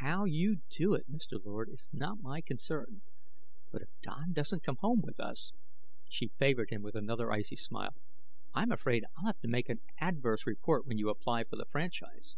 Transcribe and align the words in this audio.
"How 0.00 0.24
you 0.24 0.62
do 0.70 0.94
it, 0.94 1.04
Mr. 1.12 1.32
Lord, 1.44 1.68
is 1.68 1.90
not 1.92 2.22
my 2.22 2.40
concern. 2.40 3.02
But 3.70 3.82
if 3.82 3.90
Don 4.00 4.32
doesn't 4.32 4.62
go 4.62 4.72
home 4.76 5.02
with 5.02 5.20
us" 5.20 5.52
She 6.08 6.28
favored 6.38 6.70
him 6.70 6.80
with 6.80 6.94
another 6.94 7.30
icy 7.30 7.56
smile. 7.56 7.94
"I'm 8.54 8.72
afraid 8.72 9.04
I'll 9.18 9.26
have 9.26 9.40
to 9.40 9.48
make 9.48 9.68
an 9.68 9.82
adverse 10.00 10.46
report 10.46 10.86
when 10.86 10.96
you 10.96 11.10
apply 11.10 11.44
for 11.44 11.56
the 11.56 11.66
franchise." 11.66 12.36